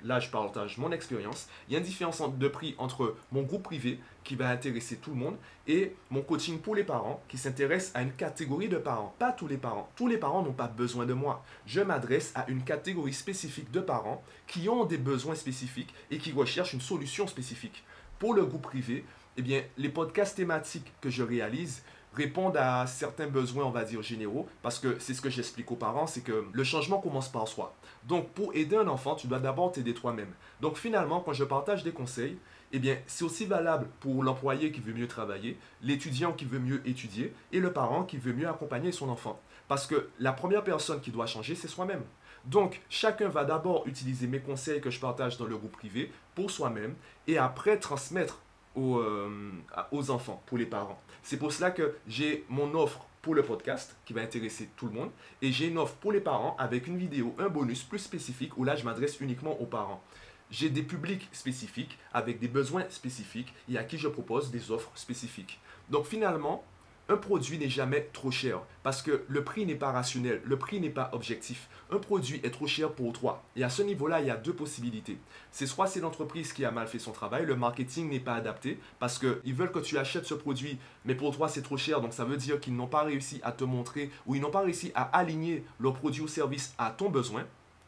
Là, 0.03 0.19
je 0.19 0.29
partage 0.29 0.77
mon 0.77 0.91
expérience. 0.91 1.47
Il 1.67 1.73
y 1.73 1.75
a 1.75 1.79
une 1.79 1.85
différence 1.85 2.21
de 2.21 2.47
prix 2.49 2.75
entre 2.77 3.15
mon 3.31 3.43
groupe 3.43 3.63
privé 3.63 3.99
qui 4.25 4.35
va 4.35 4.49
intéresser 4.49 4.97
tout 4.97 5.11
le 5.11 5.15
monde 5.15 5.37
et 5.65 5.95
mon 6.09 6.21
coaching 6.21 6.59
pour 6.59 6.75
les 6.75 6.83
parents 6.83 7.23
qui 7.29 7.37
s'intéresse 7.37 7.91
à 7.93 8.01
une 8.01 8.11
catégorie 8.11 8.67
de 8.67 8.77
parents. 8.77 9.15
Pas 9.17 9.31
tous 9.31 9.47
les 9.47 9.57
parents. 9.57 9.89
Tous 9.95 10.07
les 10.07 10.17
parents 10.17 10.43
n'ont 10.43 10.51
pas 10.51 10.67
besoin 10.67 11.05
de 11.05 11.13
moi. 11.13 11.43
Je 11.65 11.79
m'adresse 11.79 12.33
à 12.35 12.45
une 12.49 12.63
catégorie 12.63 13.13
spécifique 13.13 13.71
de 13.71 13.79
parents 13.79 14.21
qui 14.45 14.67
ont 14.67 14.83
des 14.85 14.97
besoins 14.97 15.35
spécifiques 15.35 15.93
et 16.11 16.17
qui 16.17 16.33
recherchent 16.33 16.73
une 16.73 16.81
solution 16.81 17.25
spécifique. 17.25 17.83
Pour 18.19 18.33
le 18.33 18.45
groupe 18.45 18.63
privé, 18.63 19.05
eh 19.37 19.41
bien, 19.41 19.63
les 19.77 19.89
podcasts 19.89 20.35
thématiques 20.35 20.91
que 21.01 21.09
je 21.09 21.23
réalise 21.23 21.83
répondent 22.15 22.57
à 22.57 22.85
certains 22.87 23.27
besoins, 23.27 23.65
on 23.65 23.71
va 23.71 23.83
dire, 23.83 24.01
généraux, 24.01 24.47
parce 24.61 24.79
que 24.79 24.97
c'est 24.99 25.13
ce 25.13 25.21
que 25.21 25.29
j'explique 25.29 25.71
aux 25.71 25.75
parents, 25.75 26.07
c'est 26.07 26.21
que 26.21 26.45
le 26.51 26.63
changement 26.63 26.99
commence 26.99 27.29
par 27.29 27.47
soi. 27.47 27.75
Donc, 28.07 28.29
pour 28.29 28.53
aider 28.55 28.75
un 28.75 28.87
enfant, 28.87 29.15
tu 29.15 29.27
dois 29.27 29.39
d'abord 29.39 29.71
t'aider 29.71 29.93
toi-même. 29.93 30.31
Donc, 30.61 30.77
finalement, 30.77 31.21
quand 31.21 31.33
je 31.33 31.43
partage 31.43 31.83
des 31.83 31.91
conseils, 31.91 32.37
eh 32.71 32.79
bien, 32.79 32.97
c'est 33.05 33.23
aussi 33.23 33.45
valable 33.45 33.87
pour 33.99 34.23
l'employé 34.23 34.71
qui 34.71 34.81
veut 34.81 34.93
mieux 34.93 35.07
travailler, 35.07 35.57
l'étudiant 35.81 36.33
qui 36.33 36.45
veut 36.45 36.59
mieux 36.59 36.81
étudier 36.87 37.33
et 37.51 37.59
le 37.59 37.71
parent 37.71 38.03
qui 38.03 38.17
veut 38.17 38.33
mieux 38.33 38.49
accompagner 38.49 38.91
son 38.91 39.09
enfant. 39.09 39.39
Parce 39.67 39.87
que 39.87 40.09
la 40.19 40.33
première 40.33 40.63
personne 40.63 40.99
qui 40.99 41.11
doit 41.11 41.27
changer, 41.27 41.55
c'est 41.55 41.67
soi-même. 41.67 42.03
Donc, 42.45 42.81
chacun 42.89 43.29
va 43.29 43.45
d'abord 43.45 43.87
utiliser 43.87 44.27
mes 44.27 44.39
conseils 44.39 44.81
que 44.81 44.89
je 44.89 44.99
partage 44.99 45.37
dans 45.37 45.45
le 45.45 45.55
groupe 45.55 45.71
privé 45.71 46.11
pour 46.35 46.51
soi-même 46.51 46.95
et 47.27 47.37
après 47.37 47.77
transmettre 47.77 48.41
aux, 48.75 48.97
euh, 48.97 49.51
aux 49.91 50.11
enfants, 50.11 50.41
pour 50.45 50.57
les 50.57 50.65
parents. 50.65 50.99
C'est 51.21 51.37
pour 51.37 51.51
cela 51.51 51.71
que 51.71 51.95
j'ai 52.07 52.45
mon 52.49 52.73
offre 52.73 53.05
pour 53.21 53.35
le 53.35 53.43
podcast 53.43 53.95
qui 54.05 54.13
va 54.13 54.21
intéresser 54.21 54.69
tout 54.75 54.87
le 54.87 54.91
monde 54.91 55.09
et 55.41 55.51
j'ai 55.51 55.67
une 55.67 55.77
offre 55.77 55.95
pour 55.95 56.11
les 56.11 56.19
parents 56.19 56.55
avec 56.59 56.87
une 56.87 56.97
vidéo, 56.97 57.33
un 57.39 57.47
bonus 57.47 57.83
plus 57.83 57.99
spécifique 57.99 58.57
où 58.57 58.63
là 58.65 58.75
je 58.75 58.83
m'adresse 58.83 59.19
uniquement 59.21 59.59
aux 59.61 59.65
parents. 59.65 60.03
J'ai 60.51 60.69
des 60.69 60.83
publics 60.83 61.29
spécifiques 61.31 61.97
avec 62.13 62.39
des 62.39 62.49
besoins 62.49 62.83
spécifiques 62.89 63.53
et 63.71 63.77
à 63.77 63.83
qui 63.83 63.97
je 63.97 64.07
propose 64.07 64.51
des 64.51 64.71
offres 64.71 64.91
spécifiques. 64.93 65.59
Donc 65.89 66.05
finalement, 66.05 66.63
un 67.09 67.17
produit 67.17 67.57
n'est 67.57 67.69
jamais 67.69 68.09
trop 68.13 68.31
cher 68.31 68.61
parce 68.81 69.01
que 69.01 69.23
le 69.27 69.43
prix 69.43 69.65
n'est 69.65 69.75
pas 69.75 69.91
rationnel, 69.91 70.41
le 70.45 70.57
prix 70.57 70.79
n'est 70.79 70.89
pas 70.89 71.09
objectif. 71.11 71.67
Un 71.91 71.97
produit 71.97 72.39
est 72.43 72.51
trop 72.51 72.65
cher 72.65 72.93
pour 72.93 73.11
toi. 73.11 73.43
Et 73.55 73.63
à 73.63 73.69
ce 73.69 73.81
niveau-là, 73.81 74.21
il 74.21 74.27
y 74.27 74.31
a 74.31 74.37
deux 74.37 74.53
possibilités. 74.53 75.17
C'est 75.51 75.67
soit 75.67 75.87
c'est 75.87 75.99
l'entreprise 75.99 76.53
qui 76.53 76.63
a 76.63 76.71
mal 76.71 76.87
fait 76.87 76.99
son 76.99 77.11
travail, 77.11 77.45
le 77.45 77.55
marketing 77.55 78.09
n'est 78.09 78.21
pas 78.21 78.35
adapté 78.35 78.79
parce 78.99 79.19
qu'ils 79.19 79.53
veulent 79.53 79.71
que 79.71 79.79
tu 79.79 79.97
achètes 79.97 80.25
ce 80.25 80.33
produit, 80.33 80.77
mais 81.03 81.15
pour 81.15 81.35
toi 81.35 81.49
c'est 81.49 81.61
trop 81.61 81.77
cher, 81.77 81.99
donc 81.99 82.13
ça 82.13 82.23
veut 82.23 82.37
dire 82.37 82.59
qu'ils 82.59 82.75
n'ont 82.75 82.87
pas 82.87 83.03
réussi 83.03 83.41
à 83.43 83.51
te 83.51 83.65
montrer 83.65 84.09
ou 84.25 84.35
ils 84.35 84.41
n'ont 84.41 84.49
pas 84.49 84.61
réussi 84.61 84.91
à 84.95 85.03
aligner 85.17 85.65
leur 85.79 85.93
produit 85.93 86.21
ou 86.21 86.27
service 86.27 86.73
à 86.77 86.91
ton 86.91 87.09
besoin 87.09 87.45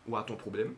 ou 0.07 0.17
à 0.17 0.23
ton 0.23 0.35
problème. 0.35 0.73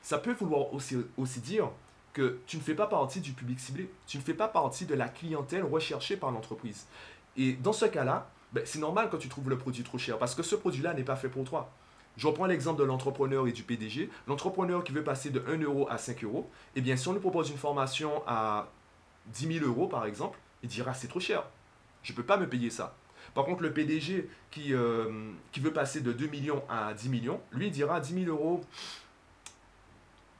Ça 0.00 0.18
peut 0.18 0.32
vouloir 0.32 0.72
aussi, 0.72 0.96
aussi 1.16 1.40
dire 1.40 1.70
que 2.12 2.38
tu 2.46 2.56
ne 2.56 2.62
fais 2.62 2.74
pas 2.74 2.86
partie 2.86 3.20
du 3.20 3.32
public 3.32 3.58
ciblé, 3.60 3.90
tu 4.06 4.18
ne 4.18 4.22
fais 4.22 4.34
pas 4.34 4.48
partie 4.48 4.86
de 4.86 4.94
la 4.94 5.08
clientèle 5.08 5.64
recherchée 5.64 6.16
par 6.16 6.30
l'entreprise. 6.30 6.86
Et 7.36 7.54
dans 7.54 7.72
ce 7.72 7.86
cas-là, 7.86 8.30
ben, 8.52 8.62
c'est 8.66 8.78
normal 8.78 9.08
quand 9.10 9.18
tu 9.18 9.28
trouves 9.28 9.48
le 9.48 9.58
produit 9.58 9.82
trop 9.82 9.98
cher 9.98 10.18
parce 10.18 10.34
que 10.34 10.42
ce 10.42 10.54
produit-là 10.54 10.94
n'est 10.94 11.04
pas 11.04 11.16
fait 11.16 11.28
pour 11.28 11.44
toi. 11.44 11.70
Je 12.16 12.26
reprends 12.26 12.44
l'exemple 12.46 12.78
de 12.78 12.84
l'entrepreneur 12.84 13.46
et 13.46 13.52
du 13.52 13.62
PDG. 13.62 14.10
L'entrepreneur 14.28 14.84
qui 14.84 14.92
veut 14.92 15.04
passer 15.04 15.30
de 15.30 15.42
1 15.48 15.62
euro 15.62 15.88
à 15.88 15.96
5 15.96 16.24
euros, 16.24 16.50
eh 16.76 16.82
bien, 16.82 16.96
si 16.96 17.08
on 17.08 17.14
lui 17.14 17.20
propose 17.20 17.50
une 17.50 17.56
formation 17.56 18.22
à 18.26 18.68
10 19.28 19.60
000 19.60 19.66
euros, 19.66 19.86
par 19.86 20.04
exemple, 20.04 20.38
il 20.62 20.68
dira 20.68 20.92
c'est 20.92 21.08
trop 21.08 21.20
cher. 21.20 21.44
Je 22.02 22.12
ne 22.12 22.16
peux 22.16 22.24
pas 22.24 22.36
me 22.36 22.48
payer 22.48 22.68
ça. 22.68 22.94
Par 23.34 23.44
contre, 23.44 23.62
le 23.62 23.72
PDG 23.72 24.28
qui, 24.50 24.74
euh, 24.74 25.30
qui 25.52 25.60
veut 25.60 25.72
passer 25.72 26.00
de 26.00 26.12
2 26.12 26.26
millions 26.26 26.62
à 26.68 26.92
10 26.92 27.08
millions, 27.08 27.40
lui 27.52 27.68
il 27.68 27.72
dira 27.72 28.00
10 28.00 28.24
000 28.24 28.26
euros, 28.26 28.62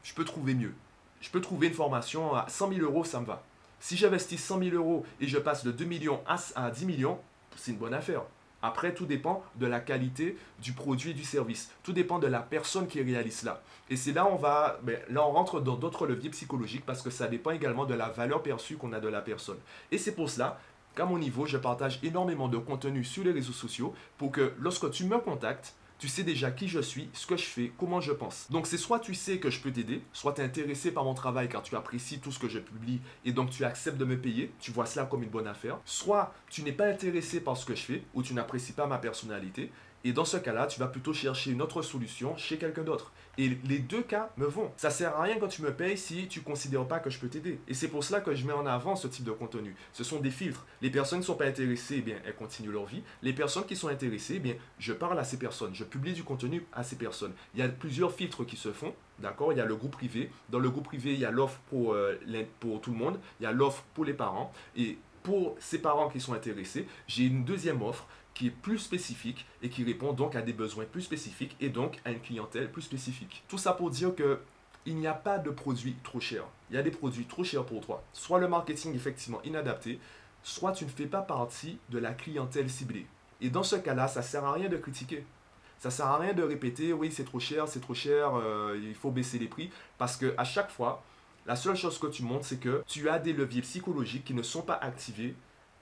je 0.02 0.12
peux 0.12 0.24
trouver 0.24 0.54
mieux. 0.54 0.74
Je 1.20 1.30
peux 1.30 1.40
trouver 1.40 1.68
une 1.68 1.74
formation 1.74 2.34
à 2.34 2.48
100 2.48 2.72
000 2.72 2.80
euros, 2.82 3.04
ça 3.04 3.20
me 3.20 3.26
va. 3.26 3.42
Si 3.82 3.96
j'investis 3.96 4.40
100 4.40 4.60
000 4.60 4.76
euros 4.76 5.04
et 5.20 5.26
je 5.26 5.38
passe 5.38 5.64
de 5.64 5.72
2 5.72 5.84
millions 5.84 6.20
à, 6.24 6.70
10 6.70 6.86
millions, 6.86 7.18
c'est 7.56 7.72
une 7.72 7.78
bonne 7.78 7.92
affaire. 7.92 8.22
Après, 8.62 8.94
tout 8.94 9.06
dépend 9.06 9.42
de 9.56 9.66
la 9.66 9.80
qualité 9.80 10.38
du 10.60 10.72
produit 10.72 11.10
et 11.10 11.14
du 11.14 11.24
service. 11.24 11.68
Tout 11.82 11.92
dépend 11.92 12.20
de 12.20 12.28
la 12.28 12.38
personne 12.38 12.86
qui 12.86 13.02
réalise 13.02 13.40
cela. 13.40 13.60
Et 13.90 13.96
c'est 13.96 14.12
là 14.12 14.24
on 14.30 14.36
va, 14.36 14.78
ben, 14.84 15.00
là 15.10 15.26
on 15.26 15.32
rentre 15.32 15.60
dans 15.60 15.74
d'autres 15.74 16.06
leviers 16.06 16.30
psychologiques 16.30 16.86
parce 16.86 17.02
que 17.02 17.10
ça 17.10 17.26
dépend 17.26 17.50
également 17.50 17.84
de 17.84 17.94
la 17.94 18.08
valeur 18.08 18.44
perçue 18.44 18.76
qu'on 18.76 18.92
a 18.92 19.00
de 19.00 19.08
la 19.08 19.20
personne. 19.20 19.58
Et 19.90 19.98
c'est 19.98 20.14
pour 20.14 20.30
cela 20.30 20.60
qu'à 20.94 21.04
mon 21.04 21.18
niveau, 21.18 21.46
je 21.46 21.56
partage 21.56 21.98
énormément 22.04 22.46
de 22.46 22.58
contenu 22.58 23.02
sur 23.02 23.24
les 23.24 23.32
réseaux 23.32 23.52
sociaux 23.52 23.96
pour 24.16 24.30
que 24.30 24.52
lorsque 24.60 24.92
tu 24.92 25.06
me 25.06 25.18
contactes, 25.18 25.74
tu 26.02 26.08
sais 26.08 26.24
déjà 26.24 26.50
qui 26.50 26.66
je 26.66 26.80
suis, 26.80 27.08
ce 27.12 27.28
que 27.28 27.36
je 27.36 27.44
fais, 27.44 27.70
comment 27.78 28.00
je 28.00 28.10
pense. 28.10 28.48
Donc 28.50 28.66
c'est 28.66 28.76
soit 28.76 28.98
tu 28.98 29.14
sais 29.14 29.38
que 29.38 29.50
je 29.50 29.60
peux 29.60 29.70
t'aider, 29.70 30.02
soit 30.12 30.32
tu 30.32 30.40
es 30.40 30.44
intéressé 30.44 30.90
par 30.90 31.04
mon 31.04 31.14
travail 31.14 31.48
car 31.48 31.62
tu 31.62 31.76
apprécies 31.76 32.18
tout 32.18 32.32
ce 32.32 32.40
que 32.40 32.48
je 32.48 32.58
publie 32.58 33.00
et 33.24 33.30
donc 33.30 33.50
tu 33.50 33.64
acceptes 33.64 33.98
de 33.98 34.04
me 34.04 34.20
payer, 34.20 34.50
tu 34.58 34.72
vois 34.72 34.84
cela 34.84 35.06
comme 35.06 35.22
une 35.22 35.28
bonne 35.28 35.46
affaire. 35.46 35.78
Soit 35.84 36.34
tu 36.50 36.64
n'es 36.64 36.72
pas 36.72 36.86
intéressé 36.86 37.40
par 37.40 37.56
ce 37.56 37.64
que 37.64 37.76
je 37.76 37.82
fais 37.82 38.02
ou 38.14 38.24
tu 38.24 38.34
n'apprécies 38.34 38.72
pas 38.72 38.88
ma 38.88 38.98
personnalité 38.98 39.70
et 40.02 40.12
dans 40.12 40.24
ce 40.24 40.36
cas-là, 40.36 40.66
tu 40.66 40.80
vas 40.80 40.88
plutôt 40.88 41.12
chercher 41.12 41.52
une 41.52 41.62
autre 41.62 41.82
solution 41.82 42.36
chez 42.36 42.58
quelqu'un 42.58 42.82
d'autre. 42.82 43.12
Et 43.38 43.56
les 43.64 43.78
deux 43.78 44.02
cas 44.02 44.30
me 44.36 44.46
vont. 44.46 44.70
Ça 44.76 44.90
sert 44.90 45.16
à 45.16 45.22
rien 45.22 45.38
quand 45.38 45.48
tu 45.48 45.62
me 45.62 45.72
payes 45.72 45.96
si 45.96 46.28
tu 46.28 46.42
considères 46.42 46.86
pas 46.86 46.98
que 46.98 47.08
je 47.08 47.18
peux 47.18 47.28
t'aider. 47.28 47.60
Et 47.66 47.74
c'est 47.74 47.88
pour 47.88 48.04
cela 48.04 48.20
que 48.20 48.34
je 48.34 48.46
mets 48.46 48.52
en 48.52 48.66
avant 48.66 48.94
ce 48.94 49.08
type 49.08 49.24
de 49.24 49.32
contenu. 49.32 49.74
Ce 49.92 50.04
sont 50.04 50.20
des 50.20 50.30
filtres. 50.30 50.66
Les 50.82 50.90
personnes 50.90 51.20
qui 51.20 51.26
sont 51.26 51.34
pas 51.34 51.46
intéressées, 51.46 51.96
eh 51.98 52.02
bien, 52.02 52.16
elles 52.26 52.34
continuent 52.34 52.72
leur 52.72 52.84
vie. 52.84 53.02
Les 53.22 53.32
personnes 53.32 53.64
qui 53.64 53.76
sont 53.76 53.88
intéressées, 53.88 54.34
eh 54.36 54.40
bien, 54.40 54.54
je 54.78 54.92
parle 54.92 55.18
à 55.18 55.24
ces 55.24 55.38
personnes. 55.38 55.74
Je 55.74 55.84
publie 55.84 56.12
du 56.12 56.24
contenu 56.24 56.66
à 56.72 56.82
ces 56.82 56.96
personnes. 56.96 57.32
Il 57.54 57.60
y 57.60 57.62
a 57.62 57.68
plusieurs 57.68 58.12
filtres 58.12 58.44
qui 58.44 58.56
se 58.56 58.72
font. 58.72 58.94
D'accord? 59.18 59.52
Il 59.52 59.58
y 59.58 59.62
a 59.62 59.66
le 59.66 59.76
groupe 59.76 59.92
privé. 59.92 60.30
Dans 60.50 60.58
le 60.58 60.68
groupe 60.68 60.84
privé, 60.84 61.14
il 61.14 61.20
y 61.20 61.24
a 61.24 61.30
l'offre 61.30 61.60
euh, 61.72 62.16
pour 62.60 62.80
tout 62.80 62.90
le 62.90 62.98
monde. 62.98 63.18
Il 63.40 63.44
y 63.44 63.46
a 63.46 63.52
l'offre 63.52 63.82
pour 63.94 64.04
les 64.04 64.14
parents. 64.14 64.52
Et 64.76 64.98
pour 65.22 65.56
ces 65.60 65.78
parents 65.78 66.08
qui 66.08 66.20
sont 66.20 66.34
intéressés, 66.34 66.86
j'ai 67.06 67.24
une 67.24 67.44
deuxième 67.44 67.80
offre 67.82 68.06
qui 68.34 68.48
est 68.48 68.50
plus 68.50 68.78
spécifique 68.78 69.46
et 69.62 69.68
qui 69.68 69.84
répond 69.84 70.12
donc 70.12 70.36
à 70.36 70.42
des 70.42 70.52
besoins 70.52 70.84
plus 70.84 71.02
spécifiques 71.02 71.56
et 71.60 71.68
donc 71.68 72.00
à 72.04 72.10
une 72.10 72.20
clientèle 72.20 72.70
plus 72.70 72.82
spécifique. 72.82 73.44
Tout 73.48 73.58
ça 73.58 73.72
pour 73.72 73.90
dire 73.90 74.14
que 74.14 74.40
il 74.84 74.96
n'y 74.96 75.06
a 75.06 75.14
pas 75.14 75.38
de 75.38 75.50
produits 75.50 75.94
trop 76.02 76.20
chers. 76.20 76.44
Il 76.70 76.76
y 76.76 76.78
a 76.78 76.82
des 76.82 76.90
produits 76.90 77.26
trop 77.26 77.44
chers 77.44 77.64
pour 77.64 77.84
toi. 77.84 78.02
Soit 78.12 78.40
le 78.40 78.48
marketing 78.48 78.94
effectivement 78.94 79.40
inadapté, 79.44 80.00
soit 80.42 80.72
tu 80.72 80.84
ne 80.84 80.90
fais 80.90 81.06
pas 81.06 81.22
partie 81.22 81.78
de 81.90 81.98
la 81.98 82.12
clientèle 82.12 82.68
ciblée. 82.68 83.06
Et 83.40 83.50
dans 83.50 83.62
ce 83.62 83.76
cas-là, 83.76 84.08
ça 84.08 84.22
sert 84.22 84.44
à 84.44 84.52
rien 84.52 84.68
de 84.68 84.76
critiquer. 84.76 85.24
Ça 85.78 85.90
sert 85.90 86.06
à 86.06 86.18
rien 86.18 86.32
de 86.32 86.42
répéter 86.42 86.92
oui 86.92 87.10
c'est 87.12 87.24
trop 87.24 87.40
cher, 87.40 87.66
c'est 87.66 87.80
trop 87.80 87.94
cher, 87.94 88.36
euh, 88.36 88.78
il 88.80 88.94
faut 88.94 89.10
baisser 89.10 89.38
les 89.38 89.48
prix 89.48 89.70
parce 89.98 90.16
que 90.16 90.32
à 90.38 90.44
chaque 90.44 90.70
fois, 90.70 91.02
la 91.44 91.56
seule 91.56 91.74
chose 91.74 91.98
que 91.98 92.06
tu 92.06 92.22
montres 92.22 92.44
c'est 92.44 92.60
que 92.60 92.84
tu 92.86 93.08
as 93.08 93.18
des 93.18 93.32
leviers 93.32 93.62
psychologiques 93.62 94.24
qui 94.24 94.34
ne 94.34 94.42
sont 94.42 94.62
pas 94.62 94.76
activés 94.76 95.34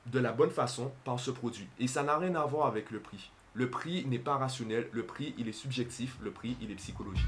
de 0.06 0.18
la 0.18 0.32
bonne 0.32 0.50
façon 0.50 0.92
par 1.04 1.20
ce 1.20 1.30
produit. 1.30 1.68
Et 1.78 1.86
ça 1.86 2.02
n'a 2.02 2.16
rien 2.18 2.34
à 2.34 2.44
voir 2.44 2.66
avec 2.66 2.90
le 2.90 3.00
prix. 3.00 3.30
Le 3.54 3.68
prix 3.68 4.06
n'est 4.06 4.18
pas 4.18 4.36
rationnel, 4.36 4.88
le 4.92 5.02
prix 5.04 5.34
il 5.38 5.48
est 5.48 5.52
subjectif, 5.52 6.16
le 6.22 6.30
prix 6.30 6.56
il 6.60 6.70
est 6.70 6.76
psychologique. 6.76 7.24